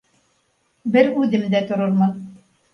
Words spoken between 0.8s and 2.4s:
—Бер үҙем дә торормон